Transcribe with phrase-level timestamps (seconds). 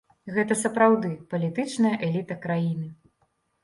[0.37, 2.93] Гэта сапраўды палітычная эліта краіны.